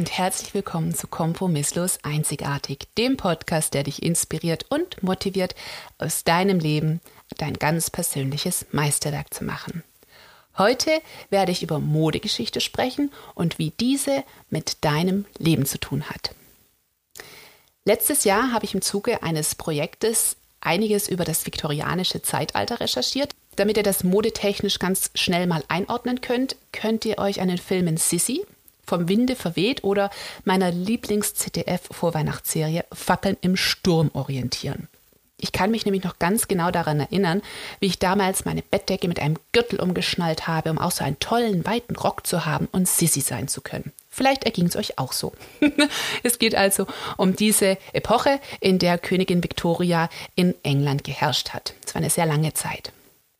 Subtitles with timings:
[0.00, 5.54] und herzlich willkommen zu Kompromisslos Einzigartig, dem Podcast, der dich inspiriert und motiviert,
[5.98, 7.02] aus deinem Leben
[7.36, 9.84] dein ganz persönliches Meisterwerk zu machen.
[10.56, 10.90] Heute
[11.28, 16.34] werde ich über Modegeschichte sprechen und wie diese mit deinem Leben zu tun hat.
[17.84, 23.34] Letztes Jahr habe ich im Zuge eines Projektes einiges über das viktorianische Zeitalter recherchiert.
[23.56, 27.98] Damit ihr das modetechnisch ganz schnell mal einordnen könnt, könnt ihr euch an den Filmen
[27.98, 28.46] Sissy
[28.90, 30.10] vom Winde verweht oder
[30.44, 34.88] meiner Lieblings-ZDF-Vorweihnachtsserie Fackeln im Sturm orientieren.
[35.38, 37.40] Ich kann mich nämlich noch ganz genau daran erinnern,
[37.78, 41.64] wie ich damals meine Bettdecke mit einem Gürtel umgeschnallt habe, um auch so einen tollen,
[41.64, 43.92] weiten Rock zu haben und Sissy sein zu können.
[44.10, 45.32] Vielleicht erging es euch auch so.
[46.22, 51.72] es geht also um diese Epoche, in der Königin Victoria in England geherrscht hat.
[51.86, 52.92] Es war eine sehr lange Zeit.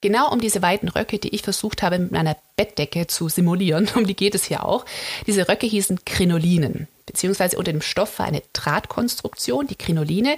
[0.02, 4.06] Genau um diese weiten Röcke, die ich versucht habe mit meiner Bettdecke zu simulieren, um
[4.06, 4.84] die geht es hier auch.
[5.26, 10.36] Diese Röcke hießen Krinolinen, beziehungsweise unter dem Stoff war eine Drahtkonstruktion, die Krinoline,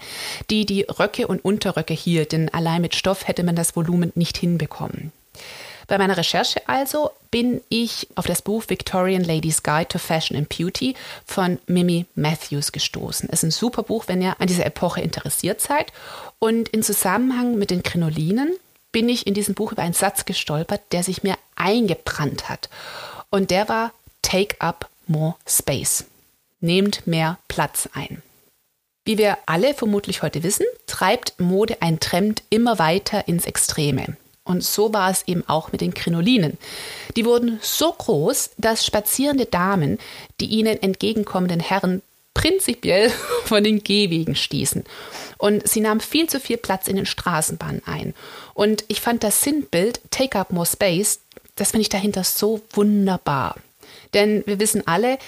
[0.50, 4.36] die die Röcke und Unterröcke hielt, denn allein mit Stoff hätte man das Volumen nicht
[4.36, 5.12] hinbekommen.
[5.88, 10.48] Bei meiner Recherche also bin ich auf das Buch Victorian Ladies Guide to Fashion and
[10.48, 10.94] Beauty
[11.26, 13.28] von Mimi Matthews gestoßen.
[13.30, 15.92] Es ist ein super Buch, wenn ihr an dieser Epoche interessiert seid.
[16.38, 18.56] Und in Zusammenhang mit den Krinolinen
[18.92, 22.68] bin ich in diesem Buch über einen Satz gestolpert, der sich mir eingebrannt hat.
[23.30, 26.04] Und der war Take up more space.
[26.60, 28.22] Nehmt mehr Platz ein.
[29.04, 34.16] Wie wir alle vermutlich heute wissen, treibt Mode ein Trend immer weiter ins Extreme.
[34.44, 36.58] Und so war es eben auch mit den Krinolinen.
[37.16, 39.98] Die wurden so groß, dass spazierende Damen
[40.40, 42.02] die ihnen entgegenkommenden Herren
[42.42, 43.10] prinzipiell
[43.44, 44.84] von den Gehwegen stießen.
[45.38, 48.14] Und sie nahm viel zu viel Platz in den Straßenbahnen ein.
[48.54, 51.20] Und ich fand das Sinnbild Take Up More Space,
[51.56, 53.56] das finde ich dahinter so wunderbar.
[54.14, 55.18] Denn wir wissen alle,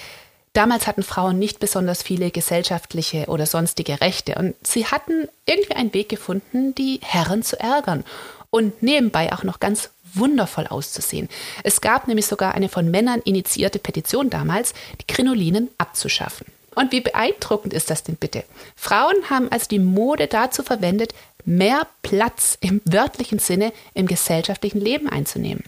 [0.53, 4.35] damals hatten Frauen nicht besonders viele gesellschaftliche oder sonstige Rechte.
[4.37, 8.05] Und sie hatten irgendwie einen Weg gefunden, die Herren zu ärgern.
[8.51, 11.29] Und nebenbei auch noch ganz wundervoll auszusehen.
[11.65, 16.47] Es gab nämlich sogar eine von Männern initiierte Petition damals, die Krinolinen abzuschaffen.
[16.75, 18.45] Und wie beeindruckend ist das denn bitte?
[18.77, 21.15] Frauen haben also die Mode dazu verwendet,
[21.45, 25.65] mehr Platz im wörtlichen Sinne im gesellschaftlichen Leben einzunehmen.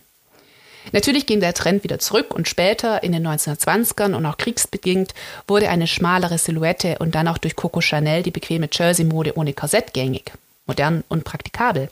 [0.93, 5.15] Natürlich ging der Trend wieder zurück und später in den 1920ern und auch kriegsbedingt
[5.49, 9.93] wurde eine schmalere Silhouette und dann auch durch Coco Chanel die bequeme Jersey-Mode ohne Korsett
[9.95, 10.33] gängig,
[10.67, 11.89] modern und praktikabel.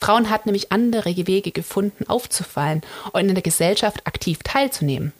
[0.00, 2.82] Frauen hatten nämlich andere Wege gefunden, aufzufallen
[3.12, 5.12] und in der Gesellschaft aktiv teilzunehmen.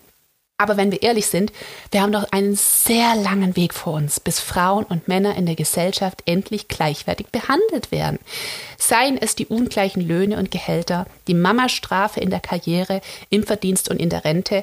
[0.59, 1.53] Aber wenn wir ehrlich sind,
[1.91, 5.57] wir haben doch einen sehr langen Weg vor uns, bis Frauen und Männer in der
[5.57, 8.21] Gesellschaft endlich gleichwertig behandelt werden.
[8.79, 13.99] Seien es die ungleichen Löhne und Gehälter, die Mamastrafe in der Karriere, im Verdienst und
[13.99, 14.62] in der Rente,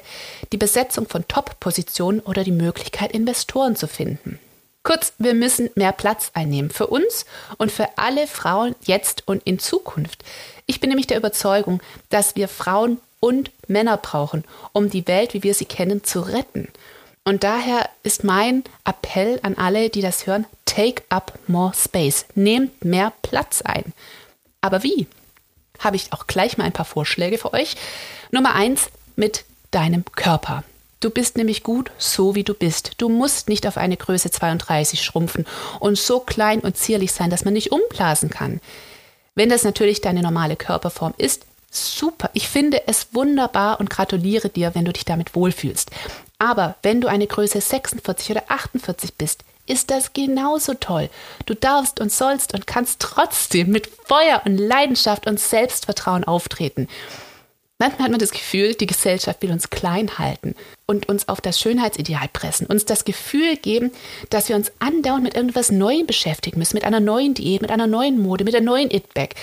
[0.54, 4.40] die Besetzung von Top-Positionen oder die Möglichkeit, Investoren zu finden.
[4.84, 7.26] Kurz, wir müssen mehr Platz einnehmen für uns
[7.58, 10.24] und für alle Frauen jetzt und in Zukunft.
[10.66, 14.44] Ich bin nämlich der Überzeugung, dass wir Frauen und Männer brauchen,
[14.74, 16.68] um die Welt, wie wir sie kennen, zu retten.
[17.24, 22.25] Und daher ist mein Appell an alle, die das hören, take up more space.
[22.35, 23.94] Nehmt mehr Platz ein.
[24.62, 25.07] Aber wie?
[25.80, 27.75] Habe ich auch gleich mal ein paar Vorschläge für euch.
[28.31, 30.63] Nummer eins, mit deinem Körper.
[31.01, 32.94] Du bist nämlich gut so, wie du bist.
[32.97, 35.46] Du musst nicht auf eine Größe 32 schrumpfen
[35.80, 38.59] und so klein und zierlich sein, dass man nicht umblasen kann.
[39.36, 42.30] Wenn das natürlich deine normale Körperform ist, super.
[42.34, 45.91] Ich finde es wunderbar und gratuliere dir, wenn du dich damit wohlfühlst.
[46.38, 51.09] Aber wenn du eine Größe 46 oder 48 bist, ist das genauso toll.
[51.46, 56.88] Du darfst und sollst und kannst trotzdem mit Feuer und Leidenschaft und Selbstvertrauen auftreten.
[57.82, 60.54] Manchmal hat man das Gefühl, die Gesellschaft will uns klein halten
[60.86, 63.94] und uns auf das Schönheitsideal pressen, uns das Gefühl geben,
[64.30, 67.88] dass wir uns andauernd mit irgendwas Neuem beschäftigen müssen, mit einer neuen Diät, mit einer
[67.88, 69.36] neuen Mode, mit der neuen It-Bag.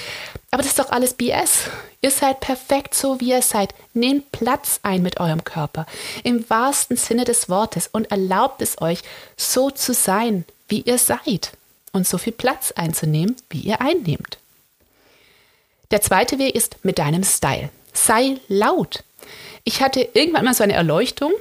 [0.50, 1.70] Aber das ist doch alles BS.
[2.02, 3.74] Ihr seid perfekt so, wie ihr seid.
[3.94, 5.86] Nehmt Platz ein mit eurem Körper,
[6.22, 9.00] im wahrsten Sinne des Wortes und erlaubt es euch,
[9.38, 11.52] so zu sein, wie ihr seid
[11.92, 14.36] und so viel Platz einzunehmen, wie ihr einnehmt.
[15.90, 19.02] Der zweite Weg ist mit deinem Style sei laut.
[19.64, 21.32] Ich hatte irgendwann mal so eine Erleuchtung,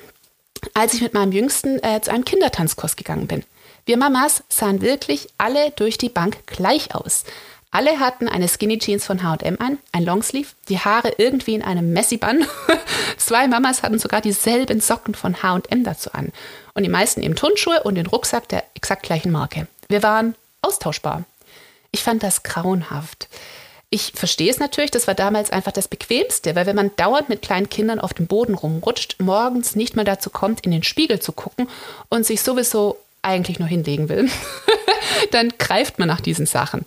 [0.73, 3.43] als ich mit meinem Jüngsten äh, zu einem Kindertanzkurs gegangen bin.
[3.85, 7.23] Wir Mamas sahen wirklich alle durch die Bank gleich aus.
[7.69, 11.91] Alle hatten eine Skinny Jeans von H&M an, ein Longsleeve, die Haare irgendwie in einem
[11.91, 12.45] Messi-Bun.
[13.17, 16.31] Zwei Mamas hatten sogar dieselben Socken von H&M dazu an.
[16.73, 19.67] Und die meisten eben Turnschuhe und den Rucksack der exakt gleichen Marke.
[19.89, 21.25] Wir waren austauschbar.
[21.91, 23.27] Ich fand das grauenhaft.
[23.89, 27.41] Ich verstehe es natürlich, das war damals einfach das Bequemste, weil wenn man dauernd mit
[27.41, 31.31] kleinen Kindern auf dem Boden rumrutscht, morgens nicht mal dazu kommt, in den Spiegel zu
[31.31, 31.69] gucken
[32.09, 34.29] und sich sowieso eigentlich nur hinlegen will,
[35.31, 36.85] dann greift man nach diesen Sachen.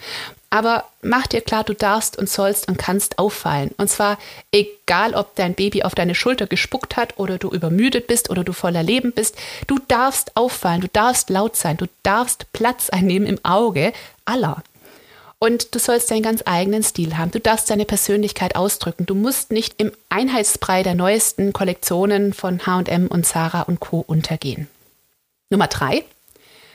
[0.50, 3.70] Aber mach dir klar, du darfst und sollst und kannst auffallen.
[3.76, 4.18] Und zwar
[4.50, 8.54] egal, ob dein Baby auf deine Schulter gespuckt hat oder du übermüdet bist oder du
[8.54, 9.36] voller Leben bist.
[9.66, 13.92] Du darfst auffallen, du darfst laut sein, du darfst Platz einnehmen im Auge
[14.24, 14.62] aller.
[15.40, 17.31] Und du sollst deinen ganz eigenen Stil haben.
[17.31, 19.06] Du darfst deine Persönlichkeit ausdrücken.
[19.06, 24.00] Du musst nicht im Einheitsbrei der neuesten Kollektionen von HM und Zara und Co.
[24.00, 24.67] untergehen.
[25.50, 26.05] Nummer drei.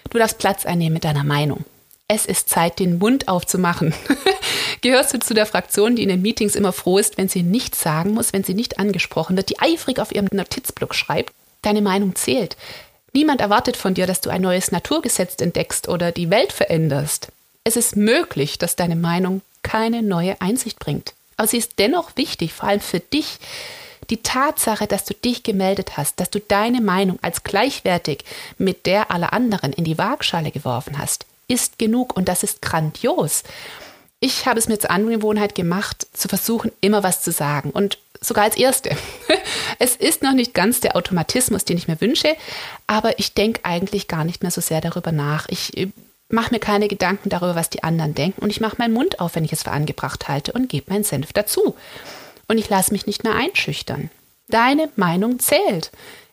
[0.09, 1.65] Du darfst Platz einnehmen mit deiner Meinung.
[2.07, 3.93] Es ist Zeit, den Mund aufzumachen.
[4.81, 7.81] Gehörst du zu der Fraktion, die in den Meetings immer froh ist, wenn sie nichts
[7.81, 11.33] sagen muss, wenn sie nicht angesprochen wird, die eifrig auf ihrem Notizblock schreibt?
[11.61, 12.57] Deine Meinung zählt.
[13.13, 17.29] Niemand erwartet von dir, dass du ein neues Naturgesetz entdeckst oder die Welt veränderst.
[17.63, 21.13] Es ist möglich, dass deine Meinung keine neue Einsicht bringt.
[21.37, 23.37] Aber sie ist dennoch wichtig, vor allem für dich.
[24.09, 28.25] Die Tatsache, dass du dich gemeldet hast, dass du deine Meinung als gleichwertig
[28.57, 33.43] mit der aller anderen in die Waagschale geworfen hast, ist genug und das ist grandios.
[34.19, 38.43] Ich habe es mir zur Angewohnheit gemacht, zu versuchen, immer was zu sagen und sogar
[38.43, 38.95] als Erste.
[39.79, 42.35] Es ist noch nicht ganz der Automatismus, den ich mir wünsche,
[42.87, 45.47] aber ich denke eigentlich gar nicht mehr so sehr darüber nach.
[45.49, 45.87] Ich äh,
[46.33, 49.35] mache mir keine Gedanken darüber, was die anderen denken und ich mache meinen Mund auf,
[49.35, 51.75] wenn ich es für angebracht halte und gebe meinen Senf dazu.
[52.47, 54.09] Und ich lasse mich nicht mehr einschüchtern.
[54.49, 55.91] Deine Meinung zählt,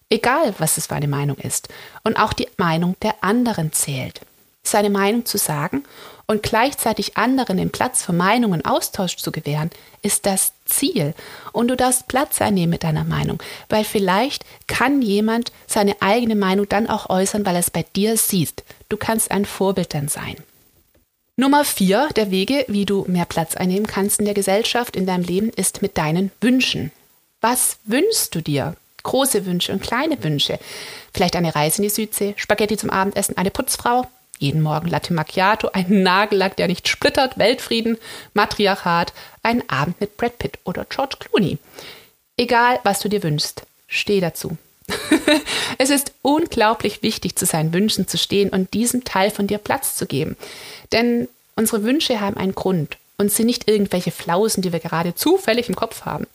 [0.09, 1.69] egal was es für eine Meinung ist.
[2.03, 4.21] Und auch die Meinung der anderen zählt.
[4.63, 5.85] Seine Meinung zu sagen
[6.31, 9.69] und gleichzeitig anderen den Platz für Meinungen Austausch zu gewähren,
[10.01, 11.13] ist das Ziel.
[11.51, 16.69] Und du darfst Platz einnehmen mit deiner Meinung, weil vielleicht kann jemand seine eigene Meinung
[16.69, 18.63] dann auch äußern, weil er es bei dir sieht.
[18.89, 20.37] Du kannst ein Vorbild dann sein.
[21.35, 25.25] Nummer vier der Wege, wie du mehr Platz einnehmen kannst in der Gesellschaft, in deinem
[25.25, 26.93] Leben, ist mit deinen Wünschen.
[27.41, 28.77] Was wünschst du dir?
[29.03, 30.61] Große Wünsche und kleine Wünsche.
[31.13, 34.07] Vielleicht eine Reise in die Südsee, Spaghetti zum Abendessen, eine Putzfrau,
[34.41, 37.99] jeden Morgen Latte Macchiato, ein Nagellack, der nicht splittert, Weltfrieden,
[38.35, 41.59] Matriarchat, ein Abend mit Brad Pitt oder George Clooney.
[42.37, 44.57] Egal, was du dir wünschst, steh dazu.
[45.79, 49.95] es ist unglaublich wichtig, zu seinen Wünschen zu stehen und diesem Teil von dir Platz
[49.95, 50.37] zu geben.
[50.91, 55.69] Denn unsere Wünsche haben einen Grund und sind nicht irgendwelche Flausen, die wir gerade zufällig
[55.69, 56.27] im Kopf haben.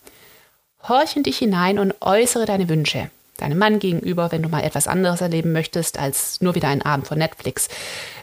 [0.87, 3.09] Horch in dich hinein und äußere deine Wünsche.
[3.37, 7.07] Deinem Mann gegenüber, wenn du mal etwas anderes erleben möchtest als nur wieder einen Abend
[7.07, 7.67] von Netflix.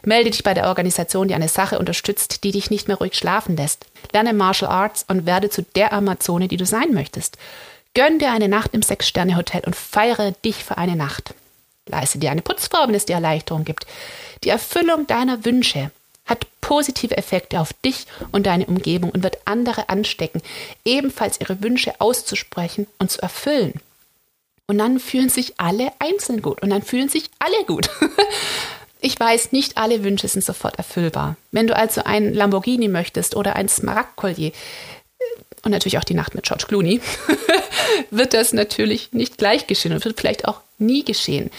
[0.03, 3.55] Melde dich bei der Organisation, die eine Sache unterstützt, die dich nicht mehr ruhig schlafen
[3.55, 3.85] lässt.
[4.11, 7.37] Lerne Martial Arts und werde zu der Amazone, die du sein möchtest.
[7.93, 11.35] Gönn dir eine Nacht im Sechs-Sterne-Hotel und feiere dich für eine Nacht.
[11.87, 13.85] Leiste dir eine Putzfrau, wenn es dir Erleichterung gibt.
[14.43, 15.91] Die Erfüllung deiner Wünsche
[16.25, 20.41] hat positive Effekte auf dich und deine Umgebung und wird andere anstecken,
[20.85, 23.73] ebenfalls ihre Wünsche auszusprechen und zu erfüllen.
[24.67, 27.89] Und dann fühlen sich alle einzeln gut und dann fühlen sich alle gut.
[29.05, 31.35] Ich weiß, nicht alle Wünsche sind sofort erfüllbar.
[31.51, 34.53] Wenn du also ein Lamborghini möchtest oder ein Smaragdkollier,
[35.63, 37.01] und natürlich auch die Nacht mit George Clooney,
[38.11, 41.51] wird das natürlich nicht gleich geschehen und wird vielleicht auch nie geschehen.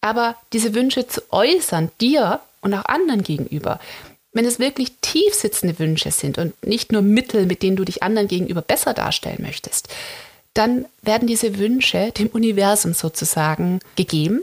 [0.00, 3.80] Aber diese Wünsche zu äußern, dir und auch anderen gegenüber,
[4.32, 8.02] wenn es wirklich tief sitzende Wünsche sind und nicht nur Mittel, mit denen du dich
[8.02, 9.88] anderen gegenüber besser darstellen möchtest,
[10.54, 14.42] dann werden diese Wünsche dem Universum sozusagen gegeben.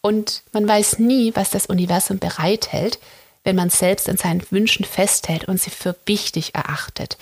[0.00, 2.98] Und man weiß nie, was das Universum bereithält,
[3.42, 7.18] wenn man selbst an seinen Wünschen festhält und sie für wichtig erachtet.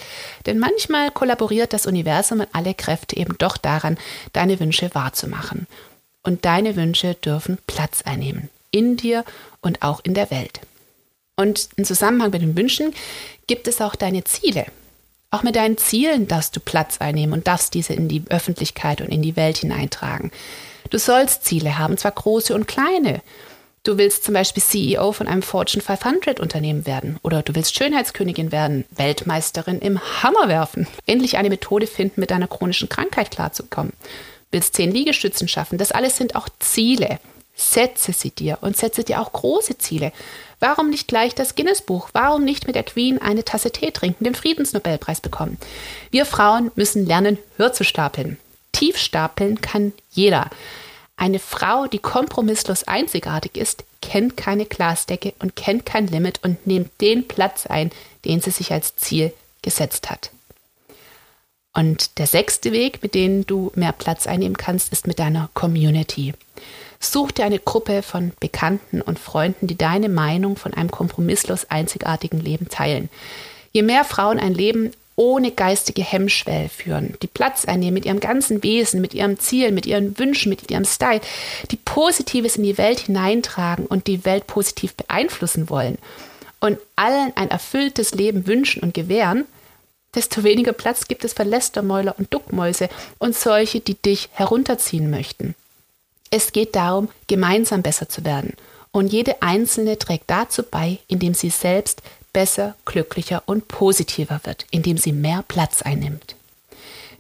[0.46, 3.98] Denn manchmal kollaboriert das Universum und alle Kräfte eben doch daran,
[4.32, 5.66] deine Wünsche wahrzumachen.
[6.22, 8.48] Und deine Wünsche dürfen Platz einnehmen.
[8.70, 9.24] In dir
[9.60, 10.60] und auch in der Welt.
[11.34, 12.94] Und im Zusammenhang mit den Wünschen
[13.48, 14.66] gibt es auch deine Ziele.
[15.32, 19.08] Auch mit deinen Zielen darfst du Platz einnehmen und darfst diese in die Öffentlichkeit und
[19.08, 20.30] in die Welt hineintragen.
[20.90, 23.22] Du sollst Ziele haben, zwar große und kleine.
[23.82, 28.52] Du willst zum Beispiel CEO von einem Fortune 500 Unternehmen werden oder du willst Schönheitskönigin
[28.52, 33.94] werden, Weltmeisterin im Hammerwerfen, endlich eine Methode finden, mit deiner chronischen Krankheit klarzukommen,
[34.50, 35.78] willst zehn Liegestützen schaffen.
[35.78, 37.18] Das alles sind auch Ziele.
[37.54, 40.12] Setze sie dir und setze dir auch große Ziele.
[40.62, 42.10] Warum nicht gleich das Guinness-Buch?
[42.12, 45.58] Warum nicht mit der Queen eine Tasse Tee trinken, den Friedensnobelpreis bekommen?
[46.12, 48.38] Wir Frauen müssen lernen, höher zu stapeln.
[48.70, 50.50] Tief stapeln kann jeder.
[51.16, 56.92] Eine Frau, die kompromisslos einzigartig ist, kennt keine Glasdecke und kennt kein Limit und nimmt
[57.00, 57.90] den Platz ein,
[58.24, 60.30] den sie sich als Ziel gesetzt hat.
[61.74, 66.34] Und der sechste Weg, mit dem du mehr Platz einnehmen kannst, ist mit deiner Community.
[67.04, 72.40] Such dir eine Gruppe von Bekannten und Freunden, die deine Meinung von einem kompromisslos einzigartigen
[72.40, 73.10] Leben teilen.
[73.72, 78.62] Je mehr Frauen ein Leben ohne geistige Hemmschwelle führen, die Platz einnehmen mit ihrem ganzen
[78.62, 81.20] Wesen, mit ihrem Ziel, mit ihren Wünschen, mit ihrem Style,
[81.70, 85.98] die Positives in die Welt hineintragen und die Welt positiv beeinflussen wollen
[86.60, 89.44] und allen ein erfülltes Leben wünschen und gewähren,
[90.14, 95.56] desto weniger Platz gibt es für Lästermäuler und Duckmäuse und solche, die dich herunterziehen möchten.
[96.34, 98.54] Es geht darum, gemeinsam besser zu werden.
[98.90, 102.00] Und jede Einzelne trägt dazu bei, indem sie selbst
[102.32, 106.34] besser, glücklicher und positiver wird, indem sie mehr Platz einnimmt.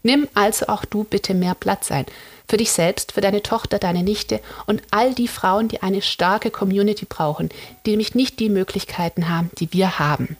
[0.02, 2.06] Nimm also auch du bitte mehr Platz ein.
[2.48, 6.50] Für dich selbst, für deine Tochter, deine Nichte und all die Frauen, die eine starke
[6.50, 7.50] Community brauchen,
[7.84, 10.38] die nämlich nicht die Möglichkeiten haben, die wir haben.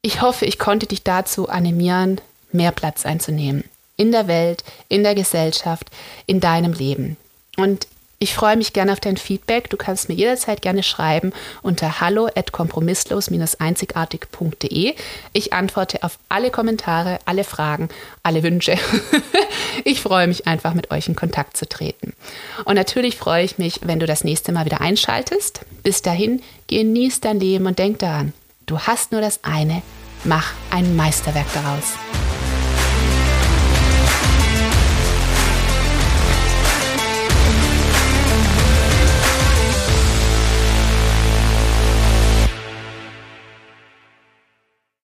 [0.00, 2.22] Ich hoffe, ich konnte dich dazu animieren,
[2.52, 3.64] mehr Platz einzunehmen.
[3.98, 5.90] In der Welt, in der Gesellschaft,
[6.24, 7.18] in deinem Leben.
[7.56, 7.86] Und
[8.22, 9.68] ich freue mich gerne auf dein Feedback.
[9.68, 14.94] Du kannst mir jederzeit gerne schreiben unter hallo at kompromisslos-einzigartig.de.
[15.32, 17.88] Ich antworte auf alle Kommentare, alle Fragen,
[18.22, 18.76] alle Wünsche.
[19.84, 22.12] ich freue mich einfach, mit euch in Kontakt zu treten.
[22.64, 25.62] Und natürlich freue ich mich, wenn du das nächste Mal wieder einschaltest.
[25.82, 28.32] Bis dahin, genieß dein Leben und denk daran,
[28.66, 29.82] du hast nur das eine.
[30.22, 31.94] Mach ein Meisterwerk daraus.